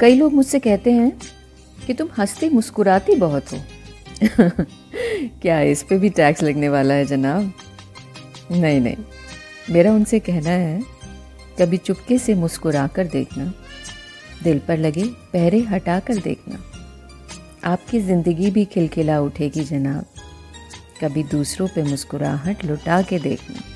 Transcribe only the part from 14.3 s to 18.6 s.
दिल पर लगे पहरे हटा कर देखना। आपकी ज़िंदगी